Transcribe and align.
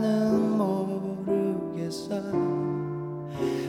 나는 0.00 0.56
모르겠어. 0.56 2.14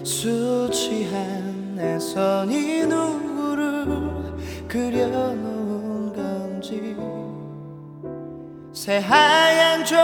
술 0.03 0.69
취한 0.71 1.73
내 1.75 1.97
손이 1.97 2.85
누구를 2.85 4.37
그려놓은 4.67 6.13
건지. 6.13 6.95
새하얀 8.71 9.83
종 9.83 9.97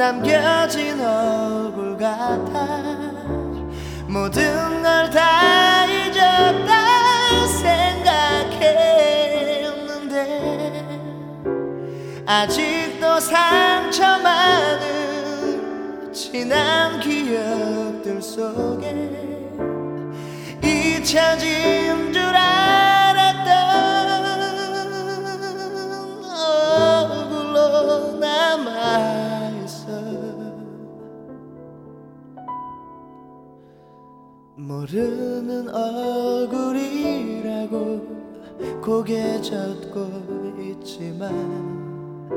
남겨진 0.00 0.98
얼굴 0.98 1.98
같아. 1.98 2.66
모든 4.08 4.82
걸 4.82 5.10
다 5.10 5.84
잊었다 5.84 7.46
생각했는데. 7.60 8.80
아직도 12.24 13.20
상처 13.20 14.18
많은 14.20 16.10
지난 16.14 16.98
기억들 17.00 18.22
속에 18.22 19.10
잊혀진 20.64 21.99
모르는 34.80 35.68
얼굴이라고 35.68 36.80
고개 38.82 39.38
젓고 39.42 40.56
있지만 40.58 42.28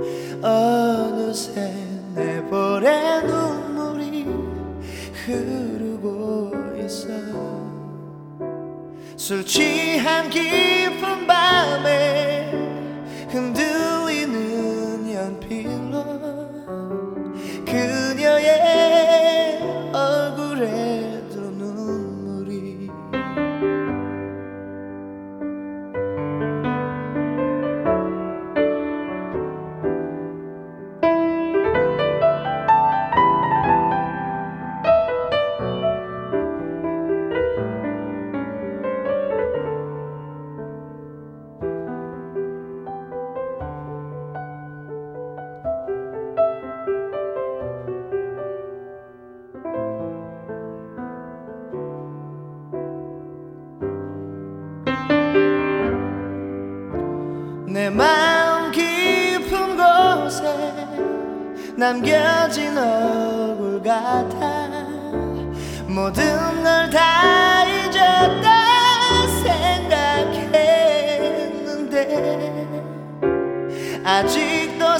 어느새 0.42 1.74
내 2.14 2.44
볼에 2.50 3.22
눈물이 3.22 4.26
흐르고 5.26 6.52
있어. 6.84 7.08
술 9.16 9.46
취한 9.46 10.30
깊은 10.30 11.26
밤에 11.26 12.33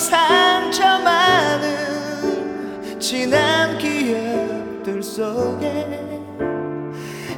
상처 0.04 1.00
많은 1.00 3.00
지난 3.00 3.78
기억들 3.78 5.02
속에 5.02 6.20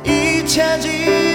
잊혀진 0.03 1.34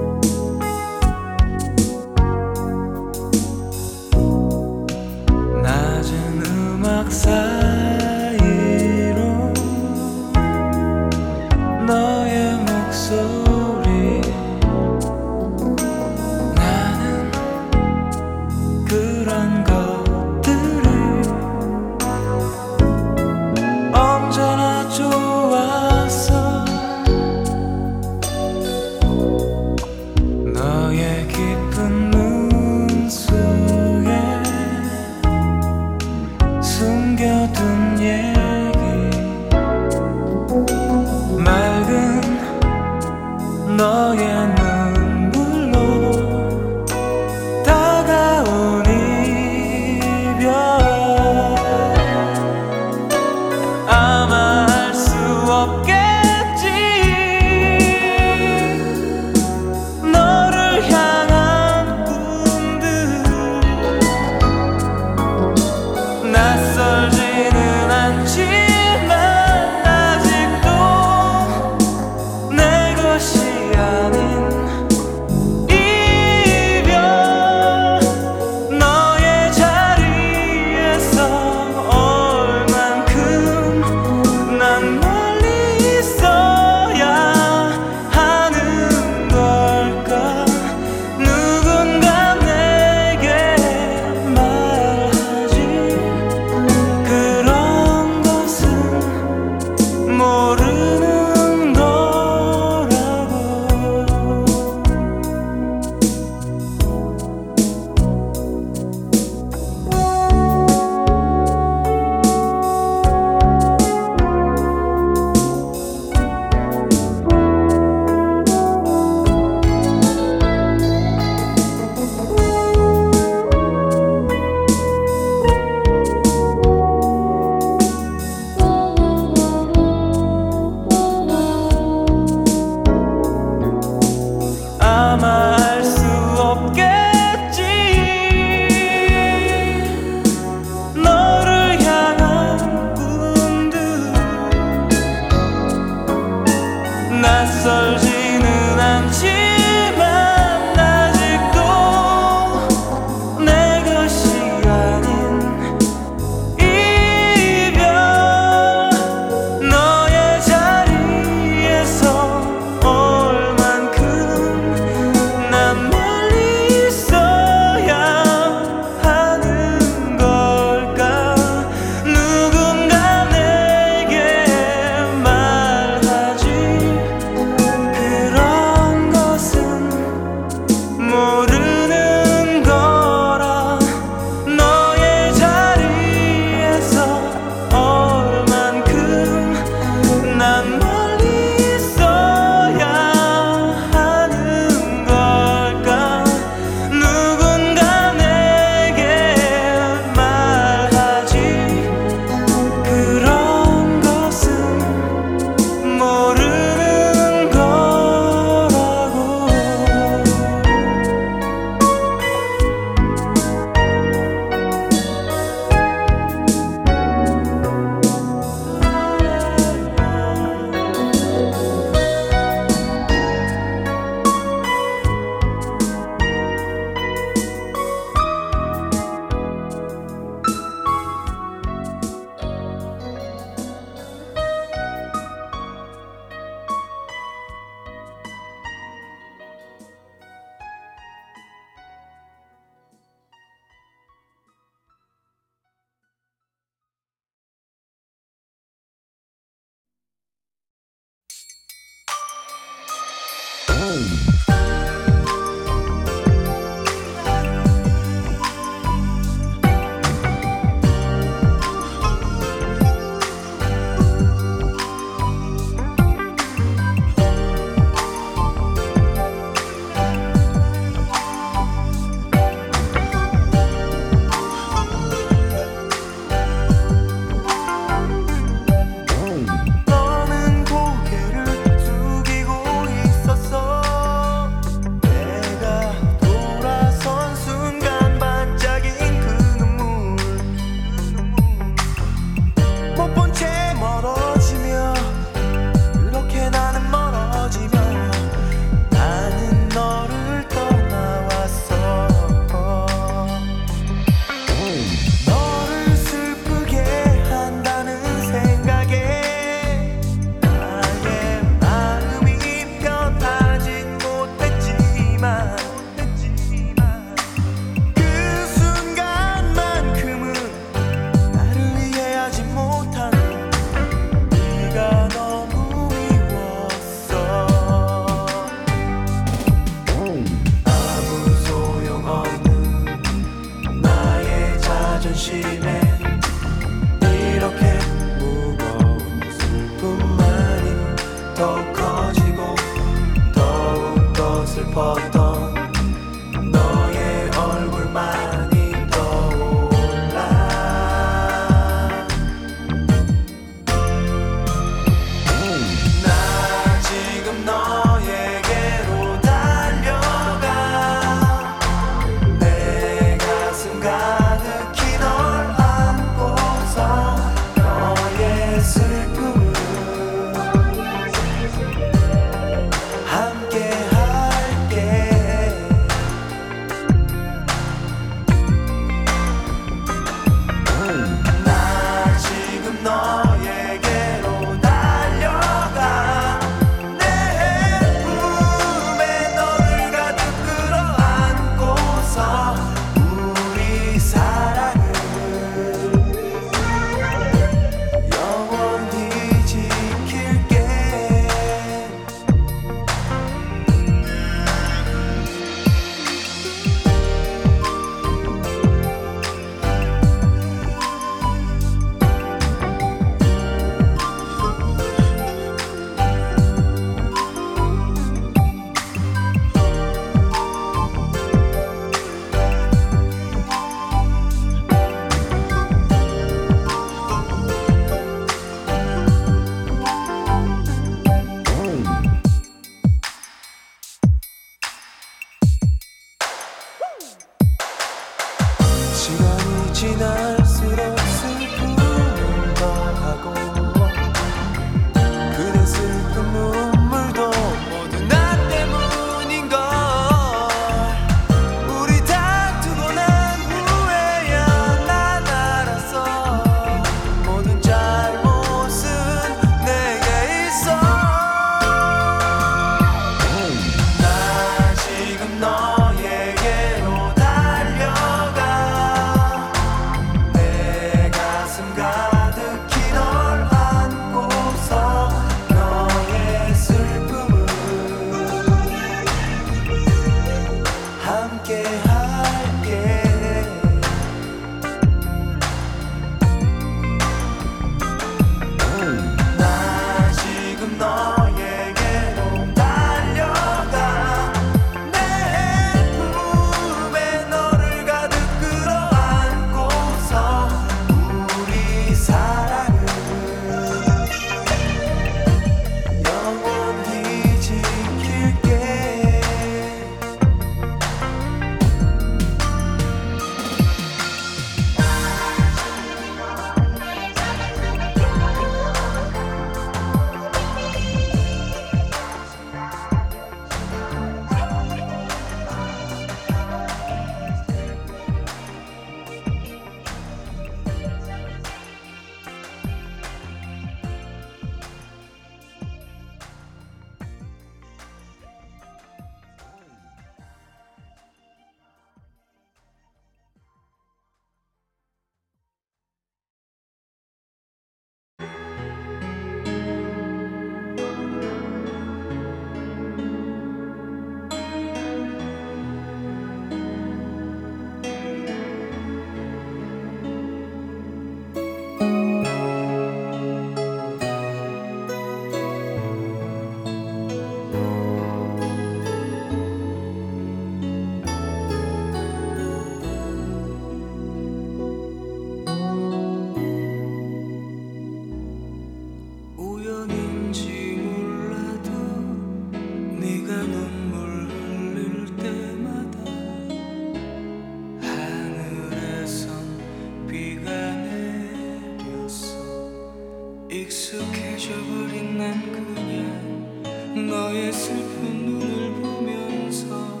익숙해져버린 593.48 595.18
난 595.18 595.40
그냥 595.52 597.08
너의 597.08 597.52
슬픈 597.52 598.26
눈을 598.26 598.82
보면서 598.82 600.00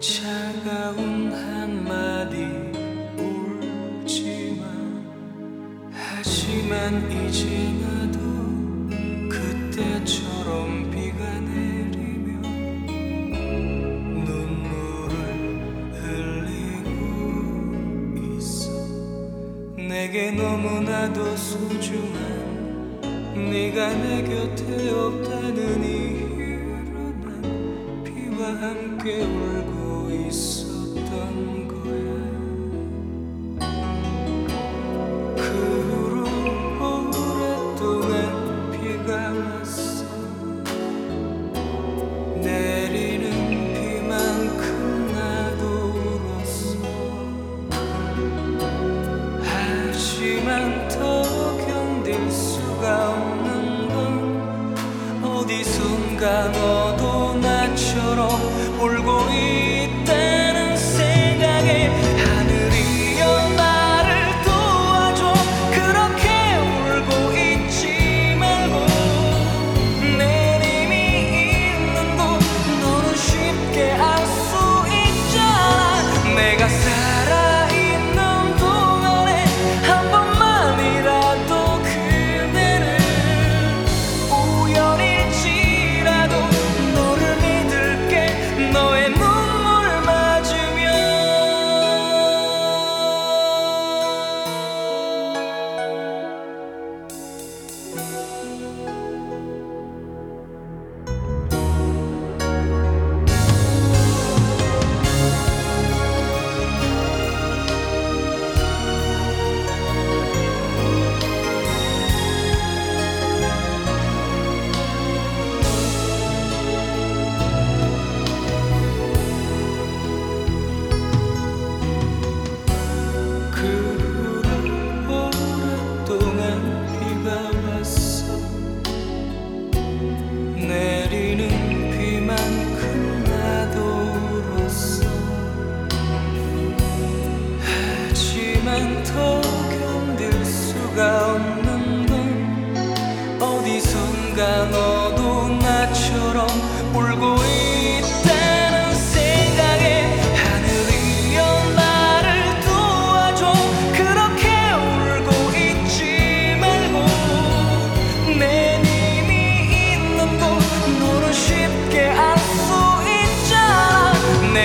차가운 0.00 1.32
한마디 1.32 2.44
울지만 3.16 4.64
하지만 5.92 7.12
이제 7.12 7.71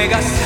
내 0.10 0.37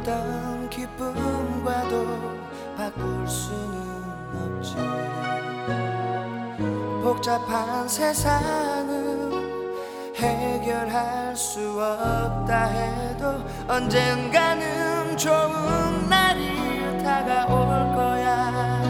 어떤 0.00 0.68
기쁨과도 0.68 2.06
바꿀 2.76 3.26
수는 3.26 4.04
없지. 4.34 4.76
복잡한 7.02 7.88
세상은 7.88 9.32
해결할 10.16 11.36
수 11.36 11.60
없다 11.80 12.64
해도 12.66 13.42
언젠가는 13.68 15.16
좋은 15.16 16.08
날이 16.08 17.02
다가올 17.02 17.94
거야. 17.94 18.82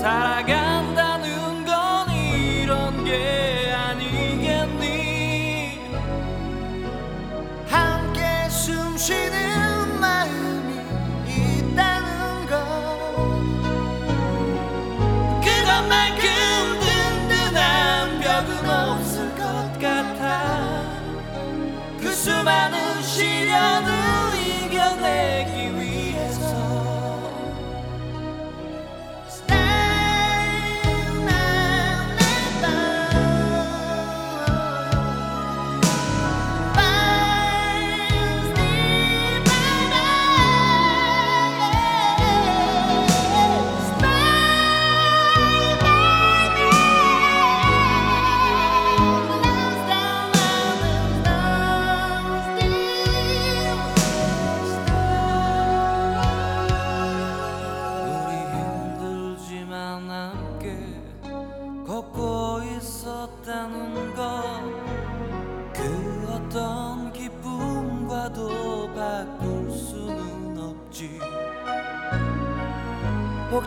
살아가 0.00 0.81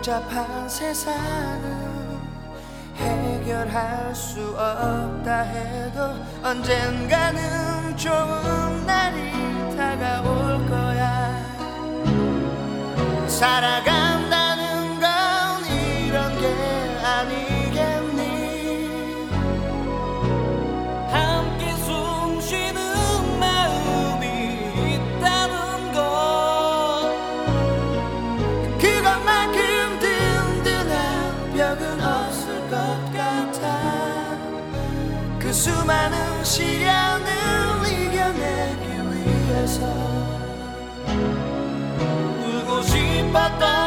복잡한 0.06 0.70
세상은 0.70 2.20
해결할 2.96 4.14
수 4.14 4.40
없다 4.52 5.42
해도 5.42 6.14
언젠가는 6.44 7.98
좋은 7.98 8.86
날이 8.86 9.32
다가올 9.76 10.64
거야. 10.70 11.44
살아간다. 13.28 14.45
수많은 35.86 36.44
시련을 36.44 37.28
이겨내기 37.88 38.86
위해서 39.12 39.86
울고 42.42 42.82
싶었던 42.82 43.85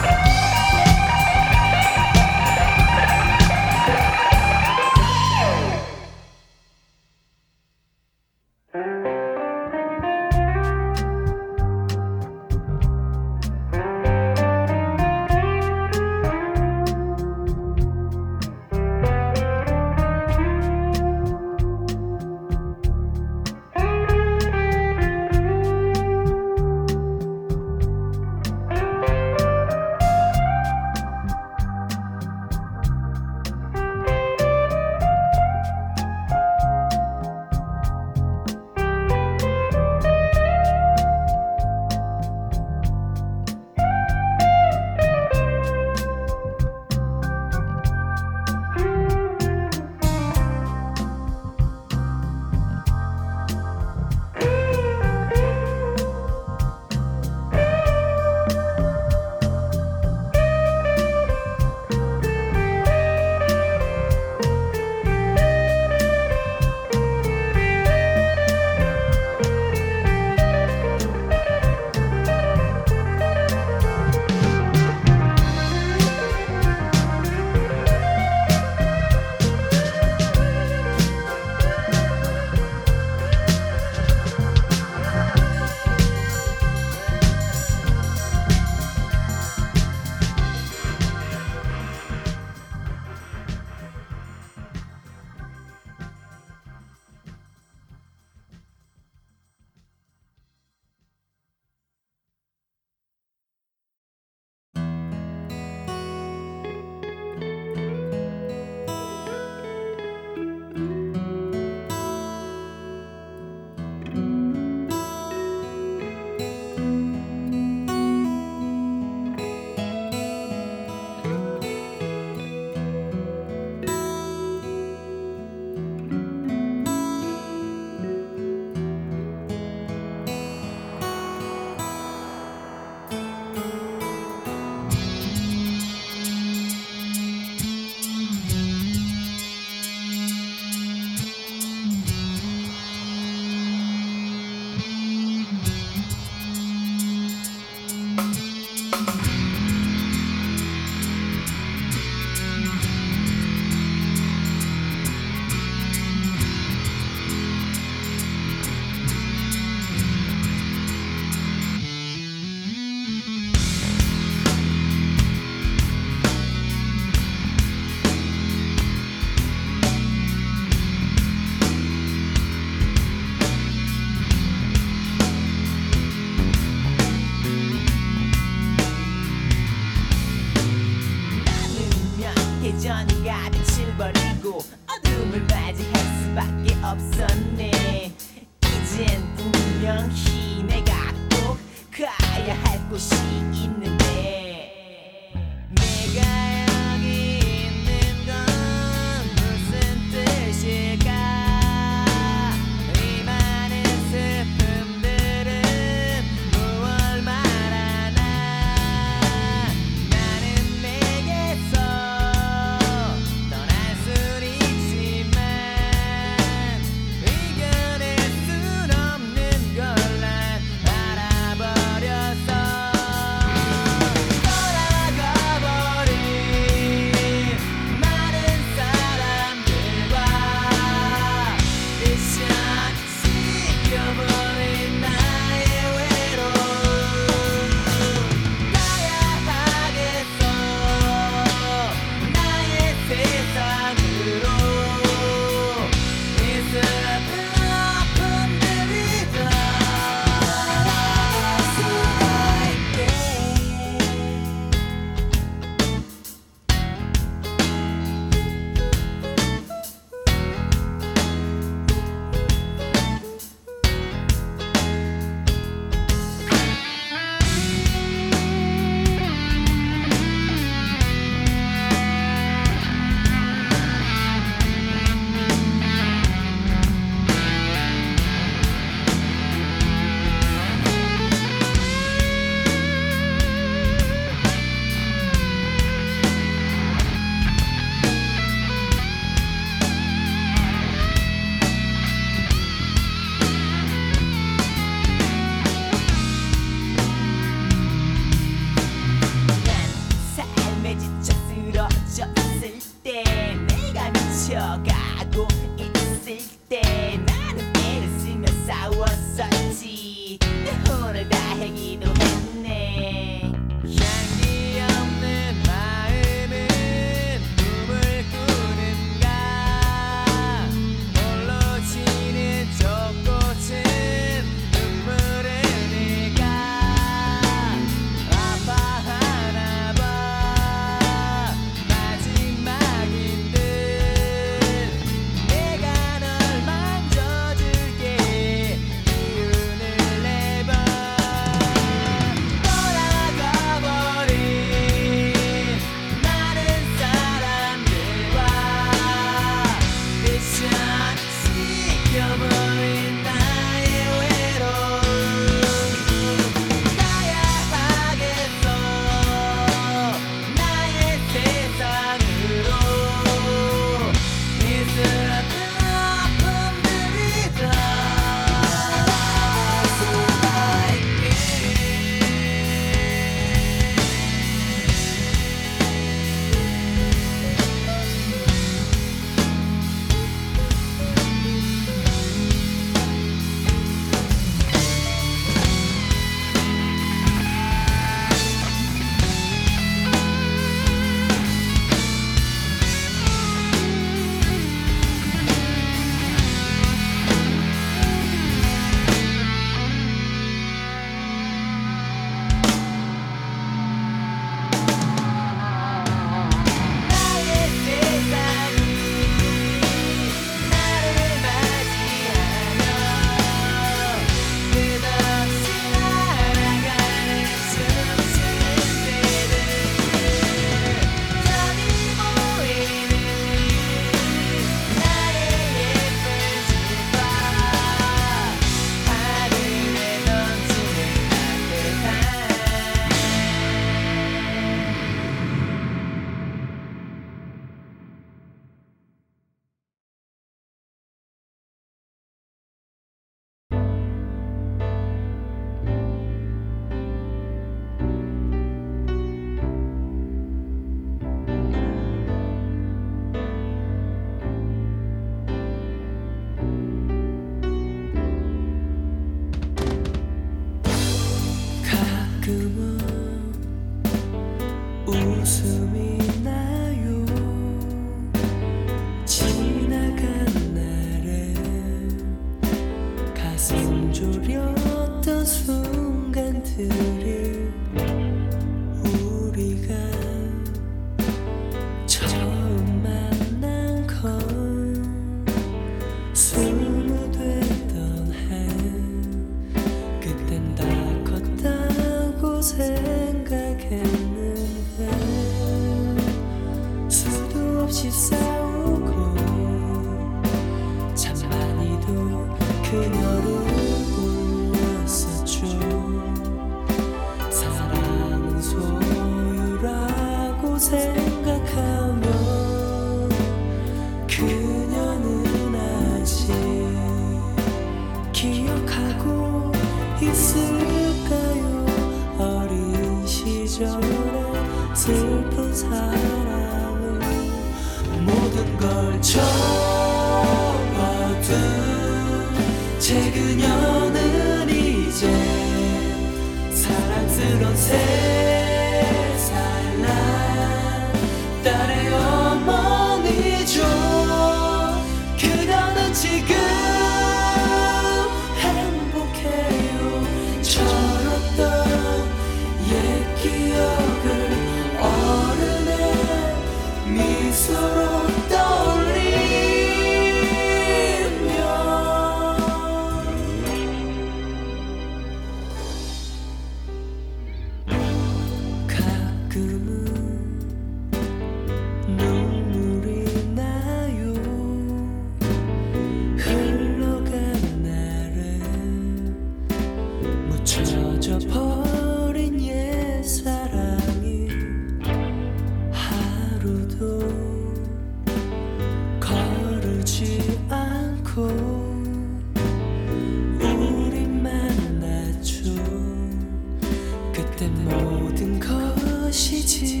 그때 597.61 597.67
모든 597.83 598.59
것이 598.59 599.63
진지 599.63 600.00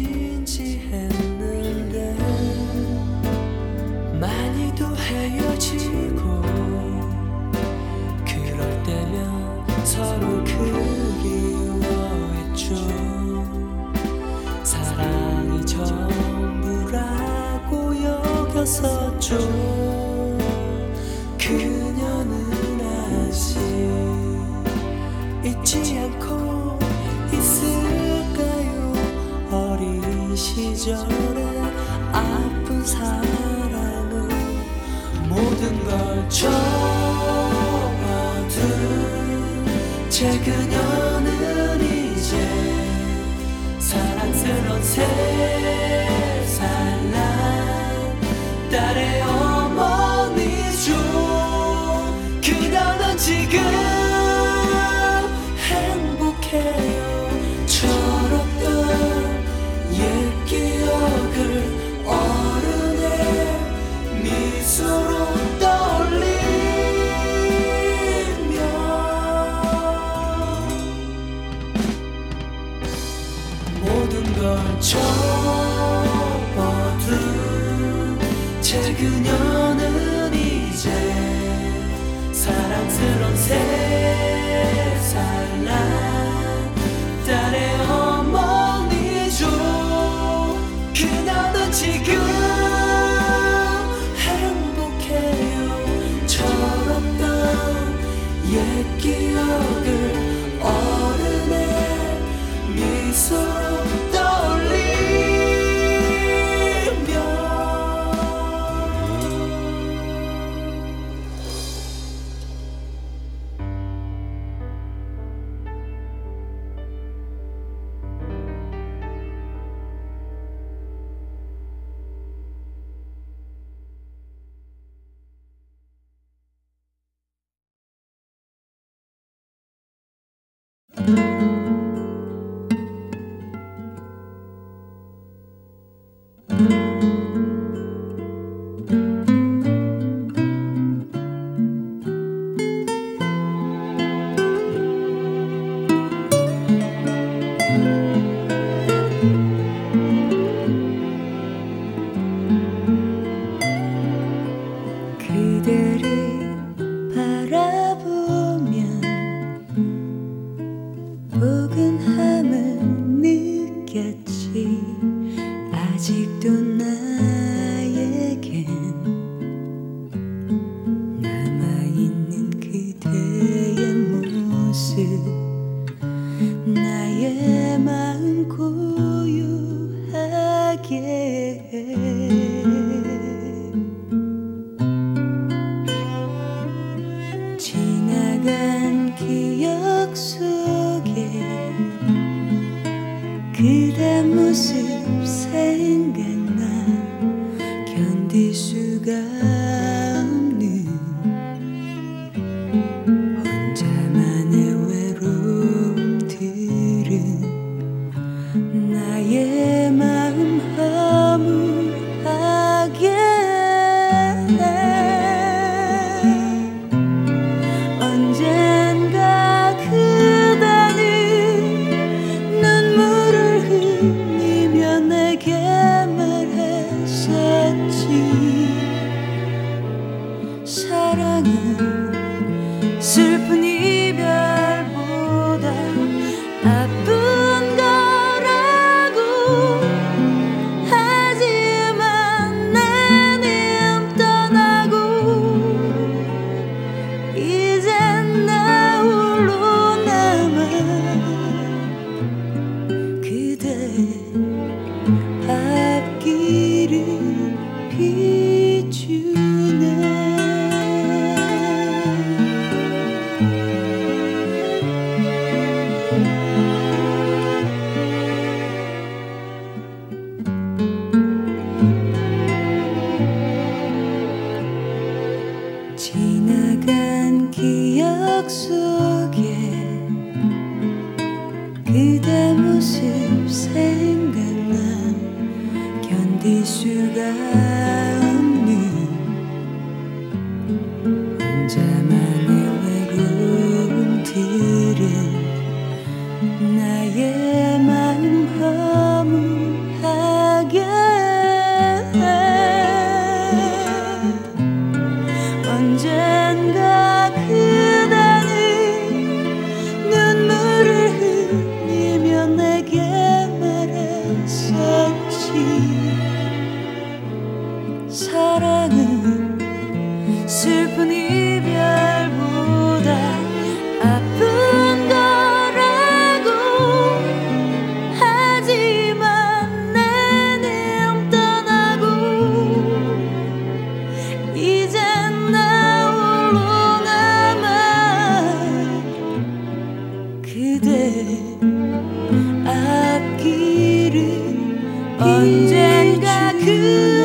언젠가 345.21 346.51
그 346.53 347.20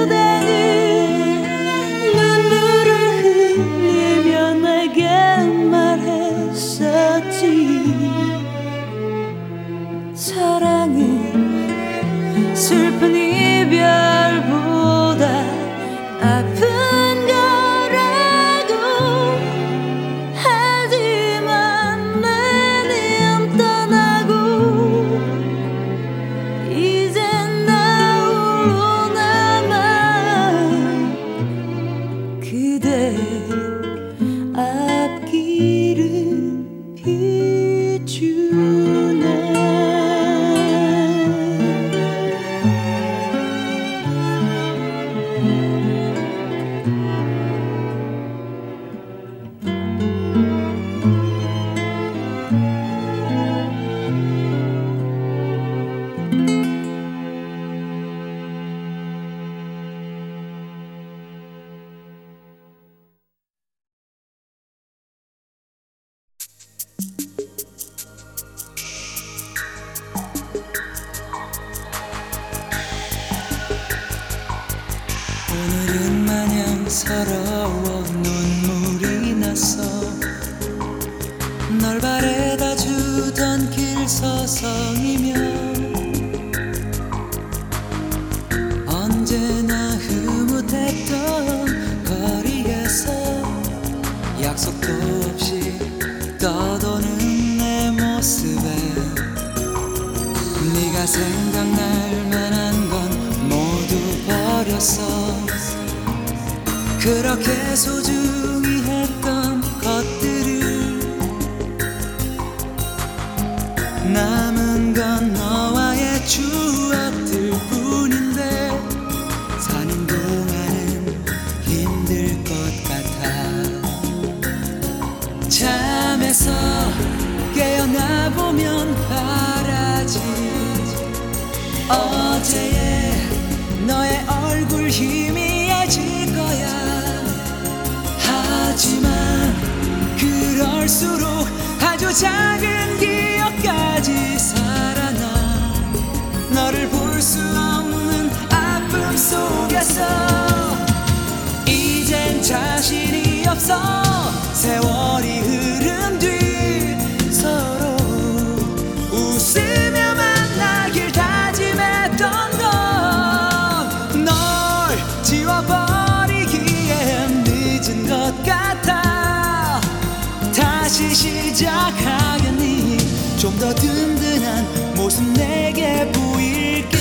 다시 170.87 171.13
시작하겠니? 171.13 172.97
좀 173.41 173.59
더 173.59 173.75
든든한 173.75 174.95
모습 174.95 175.25
내게 175.33 176.09
보일게 176.13 176.97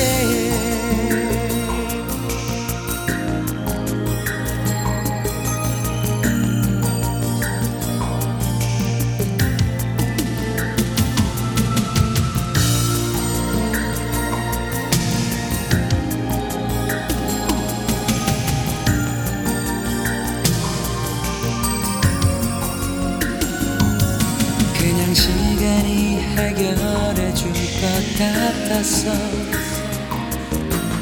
같았어 28.18 29.12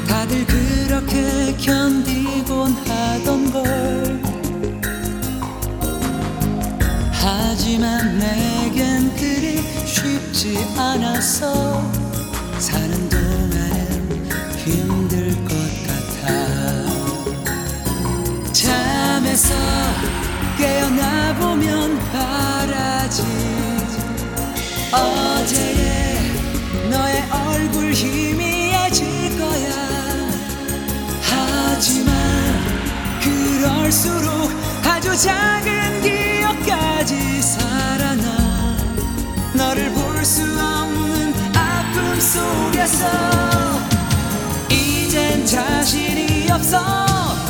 다들 0.08 0.44
그렇게 0.46 1.54
견디곤 1.58 2.72
하던 2.72 3.52
걸. 3.52 4.20
하지만 7.12 8.18
내겐 8.18 9.14
그리 9.14 9.62
쉽지 9.86 10.58
않았어 10.76 11.90
사는 12.58 13.08
동안은 13.08 14.30
힘들 14.56 15.30
것 15.44 15.54
같아. 15.86 16.84
잠에서 18.52 19.54
깨어나 20.58 21.34
보면 21.38 21.98
바라지. 22.10 23.22
어제의 24.92 26.03
너의 26.94 27.24
얼굴 27.30 27.92
희미해질 27.92 29.38
거야. 29.38 29.70
하지만 31.22 32.14
그럴수록 33.20 34.50
아주 34.84 35.16
작은 35.16 36.02
기억까지 36.02 37.42
살아나. 37.42 38.76
너를 39.54 39.90
볼 39.92 40.14
수 40.24 40.40
없는 40.42 41.34
아픔 41.54 42.18
속에서 42.18 43.06
이젠 44.70 45.44
자신이 45.44 46.50
없어 46.50 46.80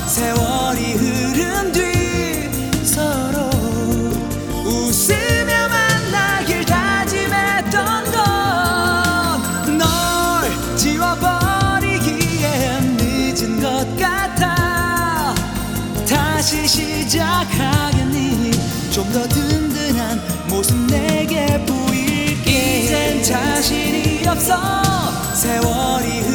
세월이 0.08 0.94
흐른 0.94 1.70
뒤 1.72 1.93
시 17.14 17.18
시작하겠니? 17.20 18.50
좀 18.90 19.12
더 19.12 19.22
든든한 19.28 20.20
모습 20.48 20.76
내게 20.90 21.64
보일게. 21.64 22.80
이젠 22.82 23.22
자신이 23.22 24.26
없어 24.26 24.82
세월이 25.34 26.20
흐 26.22 26.33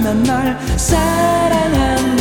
난날 0.00 0.58
사랑한다고. 0.78 2.12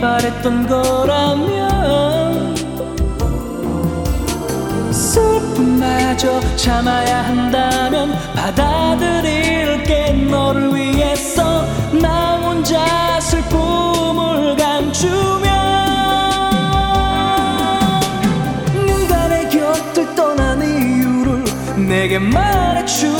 바랬던 0.00 0.66
거라면 0.66 2.56
슬픔마저 4.90 6.40
참아야 6.56 7.24
한다면 7.24 8.12
받아들일게. 8.34 10.00
너를 10.30 10.74
위해서 10.74 11.66
나 12.00 12.36
혼자 12.36 13.20
슬픔을 13.20 14.56
감추면 14.56 15.50
누가 18.86 19.28
내 19.28 19.48
곁을 19.48 20.14
떠난 20.14 20.62
이유를 20.62 21.44
내게 21.88 22.18
말해줄 22.18 23.10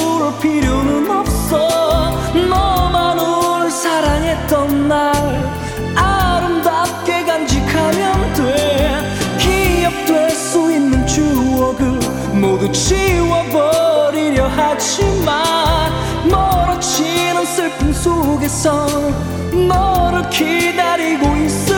필요는 0.40 1.10
없어. 1.10 2.12
너만 2.48 3.18
울 3.18 3.70
사랑했던 3.70 4.88
날 4.88 5.59
모두 12.40 12.70
지워버리려 12.72 14.48
하지만 14.56 15.92
멀어지는 16.28 17.44
슬픔 17.44 17.92
속에서 17.92 18.86
너를 19.52 20.28
기다리고 20.30 21.36
있어. 21.44 21.69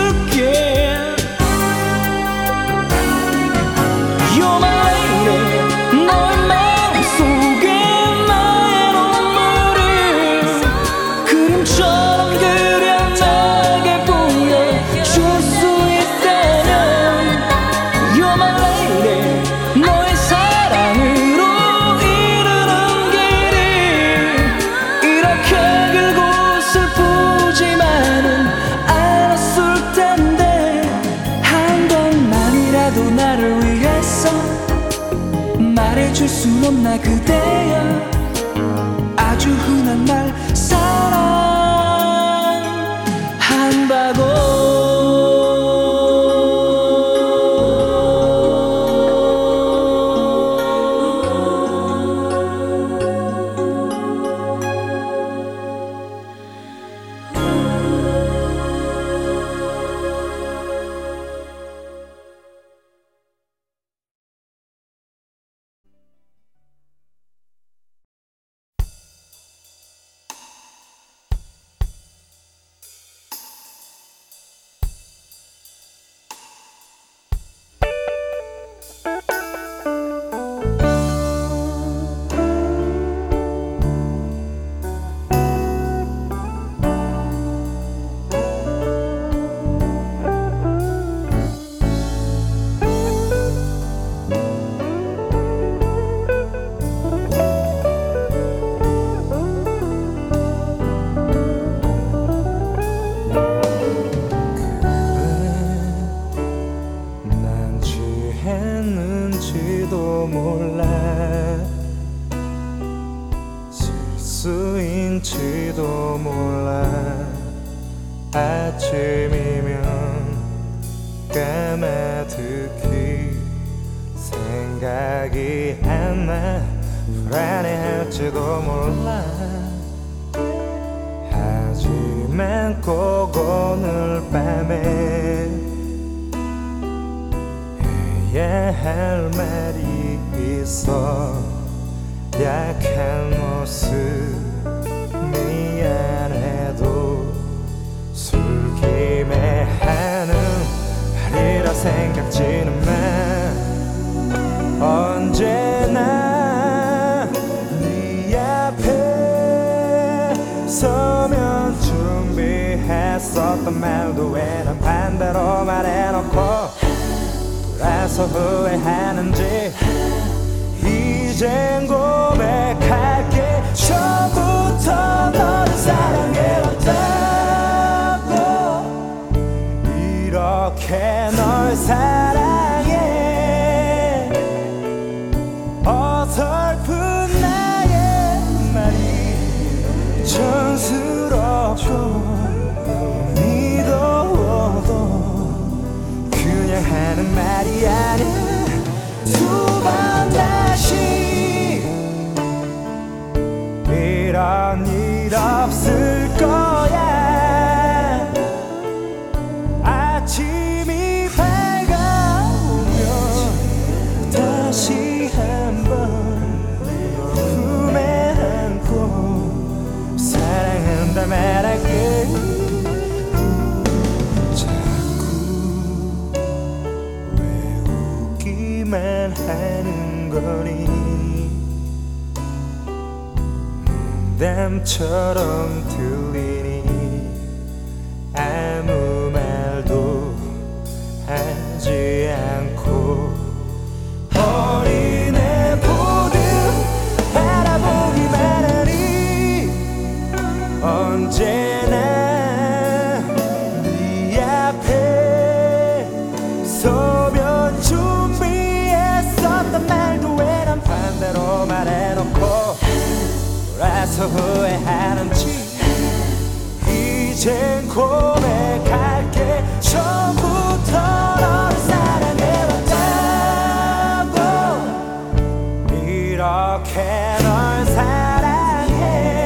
이렇게 276.42 277.38
널 277.44 277.86
사랑해 277.86 279.41